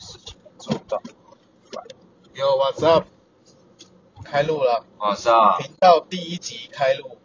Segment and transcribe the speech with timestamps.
[0.00, 1.02] 事情做到。
[2.34, 3.06] Yo what's up？
[4.24, 7.18] 开录了，我是啊，频道第一集开录，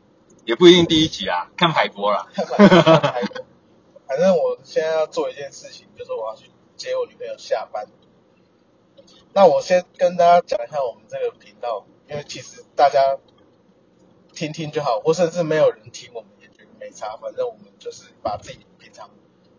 [0.43, 2.27] 也不一定第一集啊，看排播啦。
[2.33, 3.45] 看反正开录。
[4.07, 7.87] 反正我现在要做一件事情，就是我要去接我女朋友下班。
[9.33, 13.17] 那我先跟大家讲一下我们这个频道，因为其实大家
[14.33, 17.17] 听听就好，或甚至没有人听，我们也觉得没差。
[17.17, 19.09] 反正我们就是把自己平常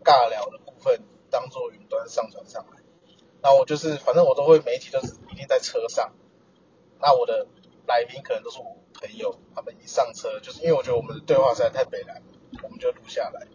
[0.03, 2.81] 尬聊的部分当做云端上传上来。
[3.47, 6.13] 那我就是，反正我都会每一集都是一定在车上。
[6.99, 7.47] 那我的
[7.87, 12.23] 来宾可能都是我朋友，他们一上车，就是因为我觉得我们的对话实在太北来了，
[12.61, 13.47] 我们就录下来，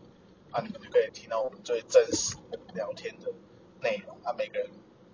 [0.51, 2.39] 啊，你们就可以听到我们最真实
[2.73, 3.35] 聊天的
[3.83, 4.17] 内容。
[4.25, 4.71] 啊，每个人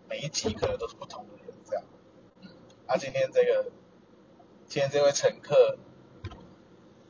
[0.09, 1.85] 每一集可能都是不同的人这样。
[2.87, 3.73] 啊，今天这个，
[4.69, 5.77] 今天这位乘客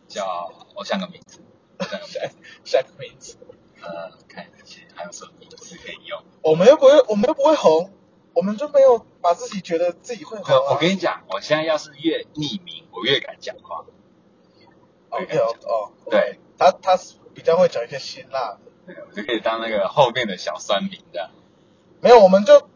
[0.06, 1.42] 叫我想个名字，
[2.64, 3.36] 想个名字，
[3.82, 6.22] 呃，看一下还有什么名字可以用。
[6.42, 7.92] 我们又不会，我们又不会红，
[8.34, 10.72] 我们就没有把自己觉得自己会红、啊。
[10.72, 13.84] 我跟你讲，我现在要是越匿名，我越敢讲话。
[15.10, 18.60] OK 哦哦，对，他他是比较会讲一些辛辣的。
[18.86, 21.30] 对，我就可以当那个后面的小酸民的。
[22.00, 22.68] 没有，我们就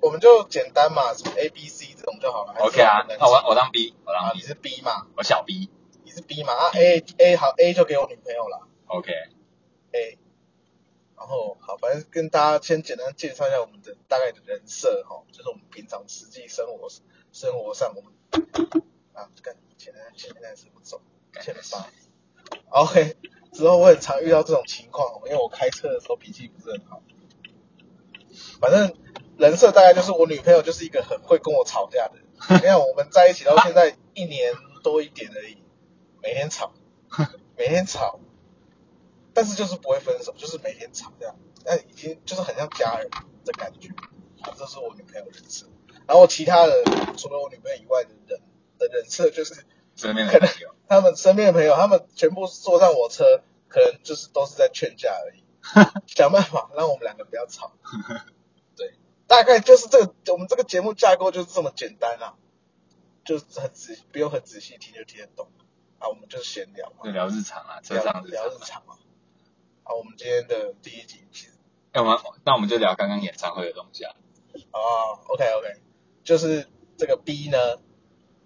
[0.00, 2.54] 我们就简单嘛，什么 A、B、C 这种就好了。
[2.60, 5.70] OK 啊，那我我当 B，我啊，当你是 B 嘛，我小 B。
[6.04, 10.18] 你是 B 嘛啊 A A 好 A 就给我女朋友了 OK，A，
[11.16, 16.88] 然后好，反正跟大家先简单介绍一下我们的大概的人设哈，就是我们平常实际生活
[17.32, 18.12] 生活上我们
[19.14, 21.00] 啊，干现在现在是不走，
[21.40, 21.86] 欠了八。
[22.68, 23.16] OK，
[23.52, 27.02] 之后我很常遇到这种情况，因为我开车的时候脾气不是很好。
[28.60, 28.94] 反正
[29.38, 32.26] 人设大概就是我女朋友就是一个很会跟我吵架的人。
[32.60, 35.56] 你看我们在一起到现在一年多一点而已，
[36.22, 36.74] 每天吵，
[37.56, 38.20] 每天吵，
[39.36, 43.10] 但是就是不会分手，就是每天吵这样，那已经就是很像家人
[43.44, 43.90] 的感觉。
[44.40, 45.66] 啊，这是我女朋友人设。
[46.06, 46.72] 然后其他的
[47.18, 48.40] 除了我女朋友以外的人
[48.78, 50.74] 的人设就是身边的朋友。
[50.88, 55.44] 他们身边的朋友，他们全部坐上我车，可能就是都是在劝架而已，
[56.06, 57.72] 想办法让我们两个不要吵。
[58.74, 58.94] 对，
[59.26, 62.36] 大概就是这个我们这个节目架构就是这么简单啊，
[63.22, 65.50] 就是很仔不用很仔细听就听得懂
[65.98, 68.66] 啊，我们就是闲聊嘛就，聊日常啊，车聊上聊日常。
[68.66, 68.98] 常啊。
[69.86, 71.52] 啊，我们今天的第一集其实
[71.92, 74.12] 哎，我们那我们就聊刚刚演唱会的东西啊。
[74.72, 74.80] 哦
[75.28, 75.80] ，OK OK，
[76.24, 77.58] 就是这个 B 呢，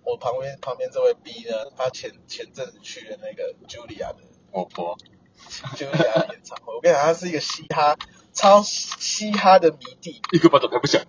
[0.05, 4.19] 我旁边旁边这位 B 呢，他前前阵子去了那个 Julia 的
[4.53, 4.99] 我婆，
[5.75, 7.97] Julia 的演唱会，我跟你讲，他是一个嘻哈
[8.35, 11.03] 超嘻哈的迷弟，一个巴掌拍不响。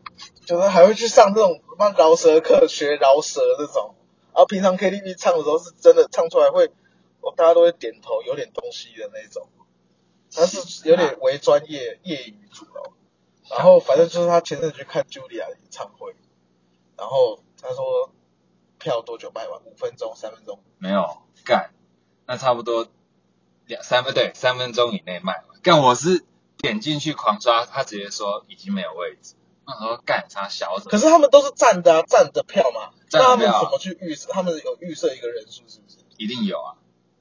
[0.46, 3.96] 就是还会去上这种什么饶舌课学饶舌这种，
[4.34, 6.72] 然后平常 KTV 唱的时候是真的唱出来会，
[7.22, 9.48] 我大家都会点头，有点东西的那种，
[10.34, 12.94] 他是有点为专业业余组哦。
[13.50, 16.16] 然后反正就是他前阵子去看 Julia 的演唱会，
[16.97, 18.09] 然后他说
[18.80, 19.62] 票多久卖完？
[19.66, 20.64] 五分钟、三分钟？
[20.78, 21.72] 没有干，
[22.25, 22.88] 那差不多
[23.66, 25.59] 两三分对三分钟以内卖完。
[25.62, 26.24] 干我是
[26.58, 29.36] 点进去狂刷，他直接说已经没有位置。
[29.66, 30.92] 我说干啥小怎么？
[30.92, 34.30] 可是他们都是站的啊，站的票嘛，那他们怎么去预设？
[34.31, 35.98] 他们有预设一个人数是不是？
[36.18, 36.75] 一定有啊，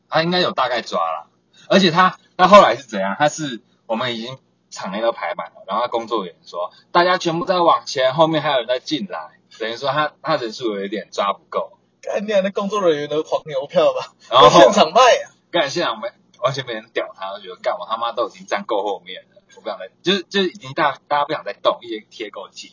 [0.08, 1.29] 他应该有大概抓了。
[1.70, 3.14] 而且他他后来是怎样？
[3.16, 4.36] 他是我们已经
[4.70, 11.78] 场内都排满了，然后他工作人员说大家全部在往前，后面还有人在进来，等于说他他人数有一点抓不够。
[12.02, 15.30] 干你那工作人员的黄牛票吧，然后现场卖啊。
[15.52, 16.08] 干现场没
[16.42, 22.72] 完全没人屌他，就觉得干我他妈都已经站够后面了，我不想再就是就是已经大大家不想再动，已经贴够气。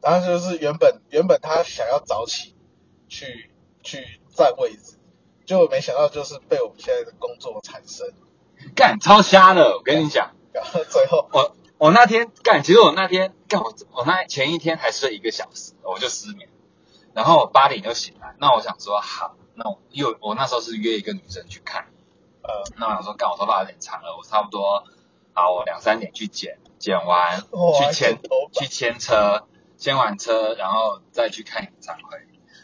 [0.00, 2.54] 然后就是原本原本他想要早起
[3.08, 3.50] 去
[3.82, 4.98] 去占位置，
[5.46, 8.06] 结果没想到就是被我们现在的工作产生，
[8.74, 16.48] 干超瞎的，我跟你讲， 然后最后我我那天干，其实我那天干我我那前一天还睡一个小时，我就失眠，
[17.14, 21.86] 然后我八点就醒来，那我想说好，那我因为我那时候是约一个女生去看，
[22.42, 24.84] 呃那我想说干我头发有点长了，我差不多
[25.32, 28.18] 好我两三点去剪，剪完哇去牵
[28.52, 29.46] 去牵车，
[29.76, 32.18] 牵完车然后再去看演唱会，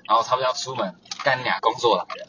[0.08, 2.28] 然后差不多要出门，干俩工作来了，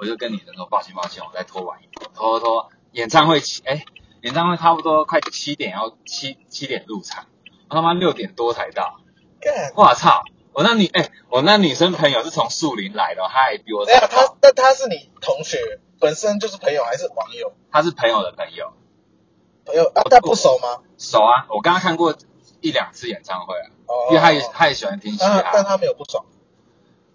[0.00, 3.84] 我就跟女生说抱歉抱歉，我再拖晚一点，拖拖拖，演唱会起哎。
[4.22, 7.24] 演唱会差不多快七点要七七点入场，
[7.70, 9.00] 我他妈六点多才到，
[9.74, 10.22] 我操！
[10.52, 17.54] 我那女哎、我那女生朋友是从树林来的，她还比我等一下早到他那她是你同学，本身就是朋友还是网友？
[17.72, 18.74] 她是朋友的朋友，
[19.64, 20.82] 朋友啊，但不熟吗？
[20.98, 22.14] 熟啊，我跟她看过
[22.60, 26.26] 一两次演唱会啊，哦，因为她也她也喜欢听嘻哈，但但他没有不爽。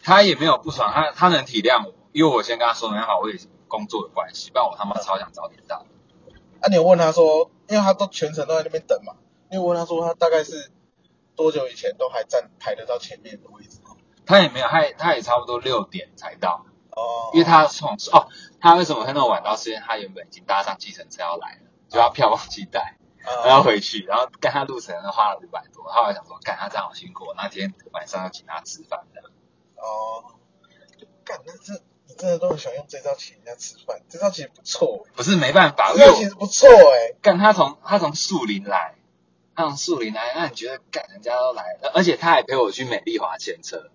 [0.01, 5.85] 她也没有不爽，她她能体谅我，因为我先跟他说没办法，我也是工作的关系，不然我他妈超想早点到。
[6.61, 9.15] 啊，你有问他说，因为他都全程都在那边等嘛，
[9.49, 10.71] 你有问他说他大概是
[11.35, 13.79] 多久以前都还站排得到前面的位置。
[14.25, 18.29] 他也没有，他也他也差不多六点才到，哦，因为他从哦，
[18.61, 19.57] 他为什么会那么晚到？
[19.57, 29.21] 是因为他原本已经搭上计程车要来了，就他票忘记带，呃然后回去，然后干他路程花了五百多，后来想说，干他这样好辛苦，那天晚上要请他吃饭的。
[29.75, 30.31] 哦，
[31.25, 31.79] 干，那这你
[32.17, 37.15] 真的都很喜欢用这招请人家吃饭，这招其实不错，不是没办法，因这招其实不错哎。
[37.21, 38.95] 干他从他从树林来，
[39.55, 43.89] 他从树林来，那你觉得干人家都来了，而且他还陪我去美丽华牵车。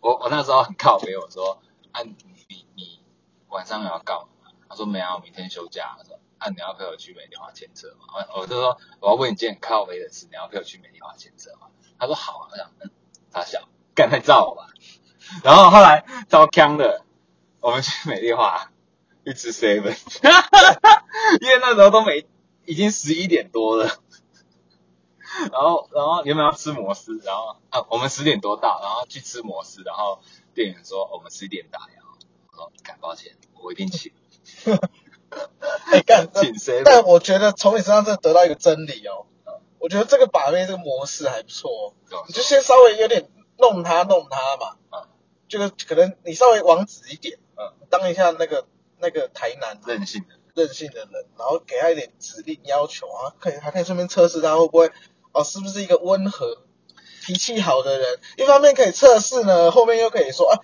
[0.00, 1.60] 我我那时候很靠北，我说
[1.92, 2.14] 啊你
[2.48, 3.00] 你你
[3.48, 4.28] 晚上要干嘛？
[4.68, 5.96] 他说没有，我明天休假。
[5.98, 8.06] 他说啊你要陪我去美丽华牵车吗？
[8.34, 11.68] 我我就说我要问你件很靠北的事，你要陪我去美丽华牵车吗？
[11.98, 12.90] 他说好啊，我想嗯
[13.32, 14.68] 他小干太照我吧。
[15.42, 17.04] 然后后来遭呛的，
[17.66, 18.70] 我们去美丽华
[19.24, 19.90] 去吃 seven，
[21.42, 22.24] 因为那时候都没
[22.64, 23.98] 已经十一点多了。
[25.50, 30.20] 然后，然后原本要吃摩斯，然后啊，我们十点多到，然后去吃摩斯，然后
[30.54, 31.88] 店员说我们十点打烊，
[32.52, 34.12] 我说敢抱歉，我一定请，
[35.90, 39.26] 哎干，请 seven，但我觉得从你身上真的得到一个真理哦。
[39.80, 43.28] 我觉得这个把妹这个模式还不错哦，你就先稍微有点
[43.58, 45.08] 弄他弄他嘛，嗯。
[45.48, 47.45] 就是可能你稍微往直一点，嗯，
[47.90, 48.66] 当一下那个
[48.98, 54.90] 那个台南任性的，任性的人，然后给他一点指令要求啊，可以还可以顺便测试他会不会
[55.32, 56.62] 哦是不是一个温和、
[57.24, 58.18] 脾气好的人。
[58.36, 60.60] 一方面可以测试呢，后面又可以说啊，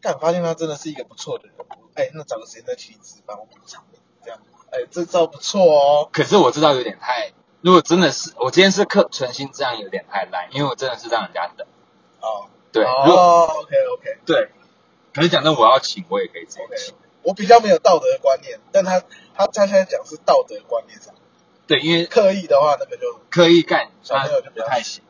[0.00, 1.54] 干发现他真的是一个不错的人，
[1.94, 6.08] 哎，那找个时间再请你吃饭，我补偿你，这样，哎，这招不错哦。
[6.12, 11.66] 可是我知道有点太，如果真的是我今天是客存心这样有点太烂，因为我真的是让人家等，
[12.20, 14.50] 哦，对，如果哦，OK OK 对，
[15.14, 19.00] 可是讲真我要请我也可以直接 OK，请，我比较没有道德观念，但他
[19.34, 21.14] 他他现在讲是道德观念上，
[21.66, 25.02] 对，因为刻意的话那个就刻意干，小朋友就不太行。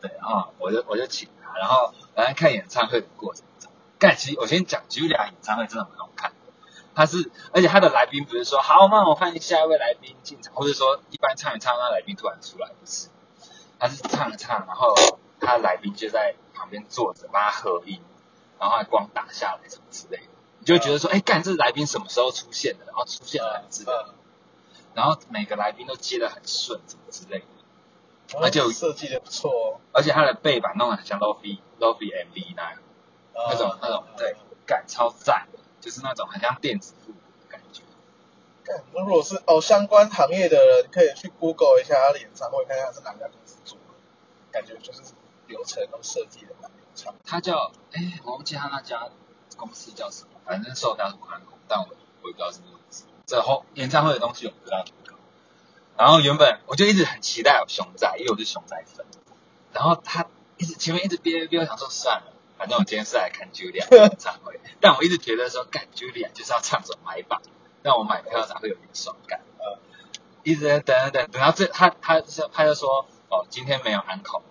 [0.00, 3.70] 对啊、我就我就请他，然后反正看演唱会的过程中，
[4.00, 6.32] 干其实我先讲 Julia 演唱会真的蛮好看。
[6.32, 6.36] 的，
[6.92, 13.06] 他是而且他的来宾不是说好，那我欢迎下一位来宾进场，或者说一般唱一唱，那来宾突然出来，不是，
[13.78, 14.92] 他是唱一唱，然后
[15.38, 18.00] 他的来宾就在旁边坐着帮他合音，
[18.62, 22.84] 然后还光打下来什么之类的，你就会觉得说，哎，干这来宾什么时候出现的？
[22.86, 24.14] 然后出现了很自然，嗯，
[24.94, 28.38] 然后每个来宾都接的很顺，什么之类的。
[28.38, 32.78] 而而且我设计的不错哦，而且它的背板弄得很像 Lofi Lofi MV 那样，
[33.34, 37.82] 那种那种对，感超赞的，就是那种很像电子复古的感觉。
[38.62, 43.84] 干，那如果是哦相关行业的人，可以去 Google 一下他的演唱会，看看他是哪家公司做的，
[44.52, 45.00] 感觉就是
[45.48, 47.14] 流程都设计的蛮流畅。
[47.24, 49.08] 它叫哎，我忘记他那家
[49.56, 51.86] 公司叫什么，反正售价是不含口，但我
[52.22, 55.14] 我也不知道是公司这后演唱会的东西我不知道怎么搞。
[55.96, 59.06] 然后原本我就一直很期待有熊仔，因为我是熊仔粉。
[59.72, 60.26] 然后他
[60.58, 64.60] 一直前面一直憋憋憋，我想说算了，反正我今天是来看 Julia 的演唱会。
[64.80, 67.40] 但我一直觉得说，干 Julia 就是要唱首买榜，
[67.82, 69.40] 让我买票才会有点爽感。
[69.58, 69.78] 呃，
[70.42, 74.42] 一直在等等等，等到最他他是他就说哦，今天没有安口，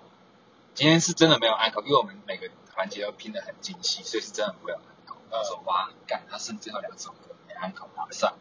[0.81, 5.15] 今天是真的没有安口，因为我们每个环节都拼得很精细，所以是真的不会有安口。
[5.29, 8.33] 我说哇，干他剩最后两首歌没安口，拿上，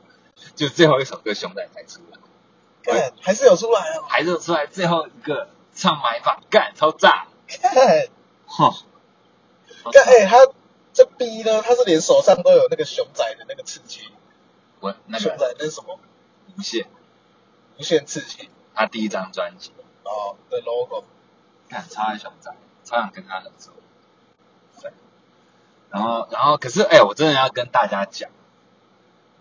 [0.56, 2.18] 就最后一首歌熊仔才出来。
[2.82, 8.08] 干还是有出来哦，还是出来最后一个唱买法，干超炸，干
[8.46, 8.72] 哼，
[9.92, 10.38] 干哎，他
[10.94, 14.10] 这逼呢，他是连手上都有那个熊仔的那个刺青，
[14.80, 16.00] 我那熊仔那是什么？
[16.56, 16.86] 无限，
[17.76, 19.72] 无限刺青他第一张专辑，
[20.04, 21.04] 哦的 logo，
[21.70, 22.52] 干超爱熊仔，
[22.84, 23.72] 超想跟他合作，
[24.82, 24.92] 对，
[25.90, 28.28] 然后然后可是哎、我真的要跟大家讲，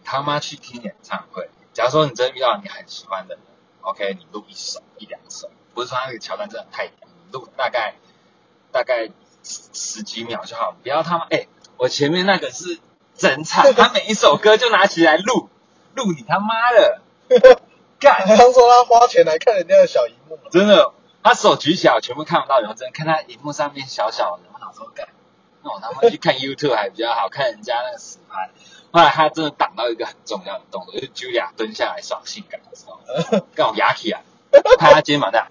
[0.03, 3.43] 他妈去听演唱会，假如说你真的遇到你很喜欢的人
[3.81, 7.95] ，OK，你录一首一两首，不是说他那个桥段真的太屌，你录大概
[8.71, 9.09] 大概
[9.43, 12.79] 十十几秒就好，不要他妈哎、我前面那个是
[13.15, 15.49] 整场，他每一首歌就拿起来录，
[15.95, 17.01] 录你他妈的，
[17.99, 25.07] 干， 好像说他花钱来看人家的小荧幕，真的，他手举起来我全部看不到，然后真的看他荧幕上面小小的，我想说干，
[25.63, 28.49] 那我他妈去看 YouTube 还比较好看人家那个实拍。
[28.91, 32.99] 后来他真的挡到一个很重要的动作，就是 Julia 蹲下来耍性感的时候，
[33.53, 34.21] 干我牙起啊，
[34.79, 35.47] 拍他肩膀这样，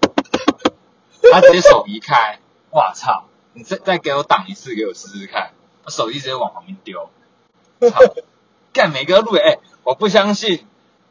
[1.31, 2.39] 他直接手移开，
[2.71, 3.25] 哇操！
[3.53, 5.53] 你再再给我挡一次，给我试试看，
[5.85, 7.09] 我手机直接往旁边丢，
[7.89, 7.99] 操！
[8.73, 10.67] 干每个录哎、我不相信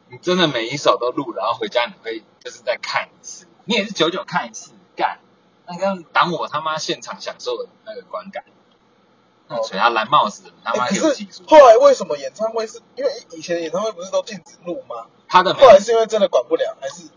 [0.07, 5.19] 你真的每一首都录，然后回家你会就是再看一次，你也是久久看一次，干，
[5.67, 8.43] 那个挡我他妈现场享受的那个观感。
[9.47, 11.43] 那谁他蓝帽子，他妈有技术。
[11.47, 15.05] 后来为什么演唱会是因为以前演唱会不是都禁止录吗？
[15.27, 17.09] 他的后来是因为真的管不了，还是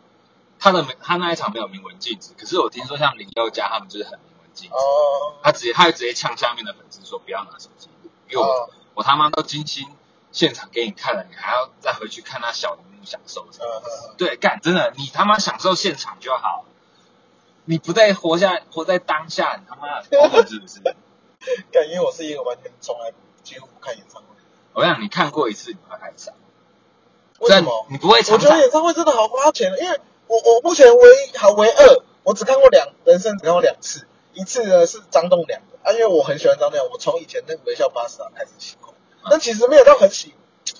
[0.59, 9.88] 他的他那一场没有明文禁止，可是我听说像林宥嘉他们就是很明文禁止，哦，他直接他就直接呛下面的粉丝说不要拿手机录，因为我、哦我他妈都精心
[10.32, 13.66] 现场给你看了，你还要再回去看他小荧幕享受什么？
[13.66, 16.64] 嗯嗯对，干真的，你他妈享受现场就好，
[17.64, 20.80] 你不在活下活在当下，你他妈 的是不是？
[21.70, 23.12] 干，因为我是一个完全从来
[23.42, 24.28] 几乎不看演唱会。
[24.74, 26.34] 我想你看过一次你会爱上，
[27.40, 27.86] 为什么？
[27.90, 38.91] 你不会我觉得演唱会真的好花钱，因为我我目前唯一好唯二，我只看过两人生只看过两次，一次呢是张栋梁的啊，因为我很喜欢张栋梁，我从以前那个微笑巴士啊开始喜欢，
[39.31, 40.35] 但其实没有到很喜，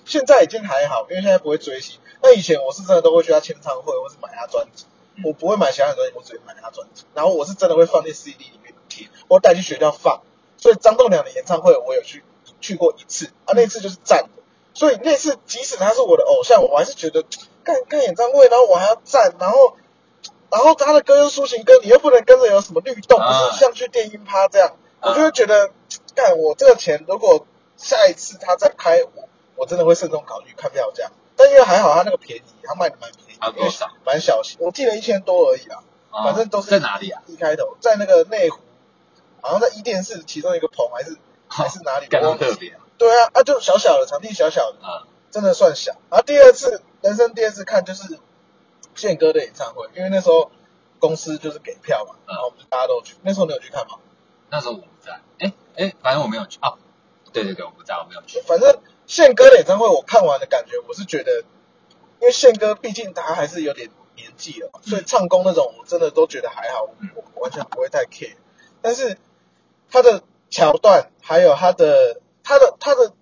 [0.05, 1.99] 现在已经还好，因为现在不会追星。
[2.23, 4.87] 那以前我是真的都会去他签唱会，或是买他专辑，
[5.25, 10.21] 我不会买其他的东西，我只会买他专辑，然后我是真的会放进 CD 里面听，我带去学校放。
[10.57, 12.23] 所以张栋梁的演唱会我有去
[12.61, 14.43] 去过一次啊，那次就是站的。
[14.75, 17.25] 所以那次即使他是我的偶像，我还是觉得
[17.65, 19.77] 看看演唱会，然后我还要站，然后
[20.51, 25.71] 然后他的歌又抒情歌，你又不能跟着有什么律动，不啊是像去电音趴这样，啊我就会觉得，
[26.15, 27.45] 干我这个钱如果
[27.83, 31.11] 下一次他再开，我我真的会慎重考虑看票价。
[31.35, 37.23] 但因为还好他那个便宜，他卖的蛮便宜的，啊多少蛮小型，我记得一千多而已啊，哦反正都是在哪里啊？
[37.27, 38.61] 一开头，在那个内湖，
[39.41, 41.17] 好像在一电视其中一个棚还是
[41.49, 45.93] 还是哪里，干我忘记到特别啊，对啊，啊就小小的场地小小的，嗯真的算小。
[46.11, 48.19] 然后第二次人生第二次看就是
[48.95, 50.51] 宪哥的演唱会，因为那时候
[51.01, 53.17] 公司就是给票嘛，然后我们就大家都去。
[53.23, 53.97] 那时候你有去看吗？
[54.51, 56.75] 那时候我不在，哎哎，反正我没有去啊，
[57.33, 61.45] 对对对，我不知道，我没有去，反正宪哥的演唱会我看完的感觉，我是觉得，
[62.21, 66.95] 因为宪哥毕竟他还是有点年纪了嘛，所以唱功那种我真的都觉得还好，我
[67.35, 68.37] 我完全不会太 care。
[68.81, 69.17] 但是
[69.91, 73.15] 他的桥段还有他的他的他的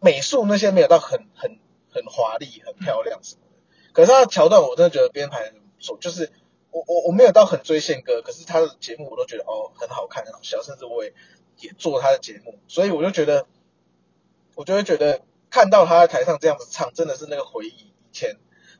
[0.00, 1.58] 美术那些没有到很很
[1.92, 3.58] 很华丽、很漂亮什么的，
[3.92, 6.30] 可是他的桥段我真的觉得编排很不错，就是
[6.70, 11.12] 我我我没有到很追宪哥，可是他的节目我都觉得哦很好看很好笑，甚至我也
[11.60, 13.46] 也做他的节目，所以我就觉得
[14.58, 18.36] 我就会觉得看到他在台上这样子唱，真的是那个回忆以前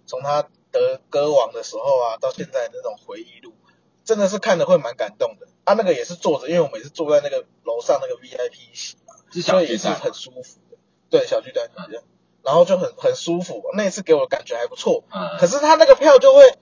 [0.06, 0.42] 从他
[0.72, 3.52] 得歌王的时候啊，到现在的那种回忆录，
[4.04, 5.46] 真的是看的会蛮感动的。
[5.62, 10.78] 啊，那个也是坐着，因为我们也是坐在那个楼上那个 VIP 席嘛，所以也是很舒服的。
[11.10, 12.02] 对，小巨蛋一样，
[12.42, 13.62] 然后就很很舒服。
[13.76, 16.58] 那一次给我的感觉还不错，嗯，可是他那个票就会，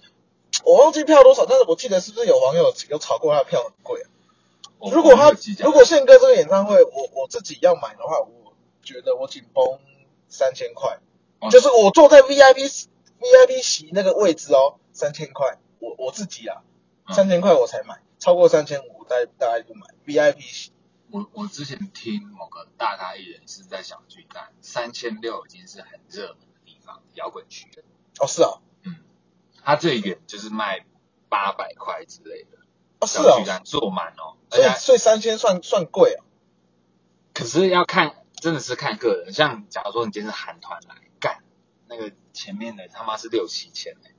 [0.62, 4.12] 我忘记票多少，但是我记得是不是有网友有炒过他的票很贵啊？
[4.92, 5.32] 如果他
[5.64, 8.45] 如果宪哥这个演唱会，我我自己要买的话，我
[8.87, 9.78] 觉得我紧绷
[10.28, 10.99] 三千块，
[11.40, 11.50] 哦。
[11.50, 12.87] 就是我坐在 VIP
[13.21, 16.62] VIP 席那个位置哦，三千块，我我自己啊，
[17.07, 17.14] 嗯。
[17.14, 19.88] 三千块我才买，超过三千五大大概不买。
[20.07, 20.73] VIP 席。
[21.11, 27.69] 我我之前听某个大咖艺人是在小巨蛋，三千六已经是很热门的地方，摇滚区。
[28.19, 28.97] 哦，是啊，嗯，
[29.62, 30.85] 他最远就是卖
[31.28, 32.59] 八百块之类的，
[32.99, 33.23] 哦是啊。
[33.23, 36.25] 小巨，蛋坐满哦，所以所以三千算算贵啊。
[37.33, 41.43] 可是要看真的是看个人，像假如说你今天是韩团来干，
[41.88, 44.14] 那个前面的他妈是六七千哎，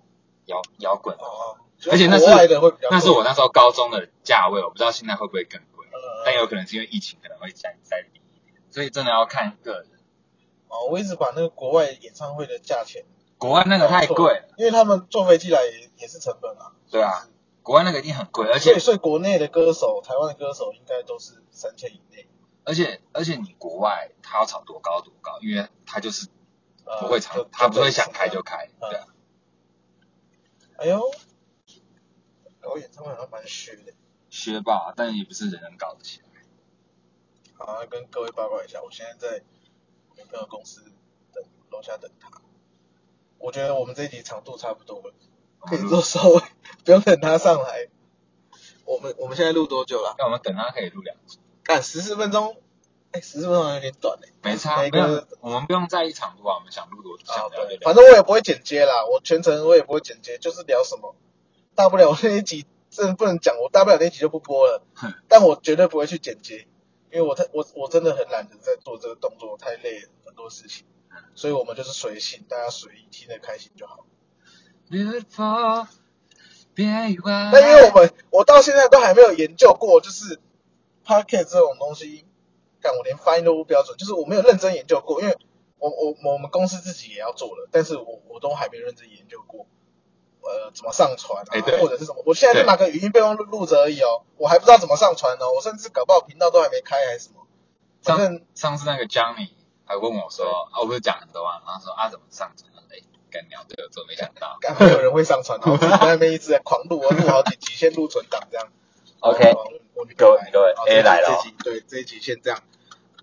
[0.46, 1.58] 摇摇滚，哦，
[1.90, 2.26] 而且那是
[2.90, 9.92] 那是我那时候高中的价位，我不知道现在会不会更贵，嗯但有可能是因为疫情可能会再再低一点，所以真的要看个人。
[10.70, 13.06] 哦，我一直把那个国外演唱会的价钱
[13.38, 16.74] 国外那个太贵了，因为他们坐飞机来也也是成本啊。
[16.92, 17.30] 对啊，
[17.64, 22.28] 国外那个一定很贵，而且所以所以国内的歌手，台湾的歌手应该都是三千以内。
[22.68, 26.28] 而且而且你国外他要炒多高多高，因为他就是
[26.84, 28.44] 呃不会炒，就他不会想开就。
[28.44, 29.08] 开，嗯对啊，
[30.76, 31.02] 哎呦，
[32.60, 33.94] 搞演唱会好像蛮虚的。
[34.30, 36.28] 学霸，但也不是人人搞得起来。
[37.58, 39.44] 好，跟各位报告一下，我现在在
[40.18, 40.84] 女朋友公司
[41.32, 42.30] 等楼下等他。
[43.38, 45.14] 我觉得我们这一集长度差不多了，
[45.62, 46.42] 可以做收尾，
[46.84, 47.88] 不用等他上来。
[48.84, 50.16] 我们我们现在录多久了？
[50.18, 52.56] 那我们等他可以录两集，干十四分钟，
[53.12, 54.30] 哎，十四分钟有点短哎。
[54.42, 57.86] 没差，每没有个，我们不用在意长度啊，我们想录多啊想聊就对，聊。
[57.86, 61.14] 反正我也不会剪接啦，我全程我也不会剪接，就是聊什么，
[61.76, 64.82] 大不了我那一集真的不能讲，我大不了那一集就不播了，
[65.28, 66.68] 但我绝对不会去剪接，
[67.12, 70.86] 因为我太我我真的很懒得在做这个动作，太累了很多事情，
[71.36, 74.06] 所以我们就是随性，大家随意听得开心就好。
[74.90, 75.88] Beautiful，
[76.74, 77.50] 别意外。
[77.52, 80.40] 那因为我们我到现在都还没有研究过，就是
[81.08, 82.26] podcast 这种东西，
[82.82, 85.38] 但我连发音都不标准，就是我没有认真研究过，因为
[85.80, 89.66] 我我我们公司自己也要做了，但是我我都还没认真研究过，
[90.42, 97.48] 呃，怎么上传啊，或者是什么，我现在就拿个语音备忘录录着而已哦，我还不知道怎么上传哦，我甚至搞不好频道都还没开还是什么，
[98.02, 99.52] 反正上上次那个 Johnny
[99.86, 102.72] 还问我说，啊，我不是讲很多啊，然后说啊怎么上传？
[102.90, 103.00] 哎，
[103.30, 104.58] 干鸟这个做没想到。
[104.62, 108.68] 刚没有人会上传，然后自己在那边一直在狂录，我录好几集，先录存档这样。
[109.20, 109.54] OK，
[110.18, 111.30] 各位各位好 A 来了。
[111.30, 112.60] 哦这集对这一集先这样，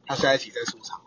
[0.07, 1.01] 他下一集再出场。